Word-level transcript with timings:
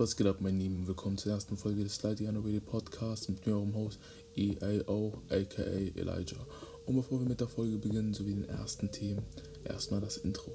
Was 0.00 0.16
geht 0.16 0.26
ab, 0.26 0.40
meine 0.40 0.56
Lieben? 0.56 0.86
Willkommen 0.86 1.18
zur 1.18 1.32
ersten 1.32 1.58
Folge 1.58 1.82
des 1.82 1.96
Slightly 1.96 2.26
Underrated 2.26 2.64
Podcasts 2.64 3.28
mit 3.28 3.46
mir, 3.46 3.52
eurem 3.52 3.74
Host 3.74 4.00
EAO, 4.34 5.20
aka 5.28 5.62
Elijah. 5.62 6.40
Und 6.86 6.96
bevor 6.96 7.20
wir 7.20 7.28
mit 7.28 7.38
der 7.38 7.48
Folge 7.48 7.76
beginnen, 7.76 8.14
sowie 8.14 8.32
den 8.32 8.48
ersten 8.48 8.90
Themen, 8.90 9.20
erstmal 9.62 10.00
das 10.00 10.16
Intro. 10.16 10.52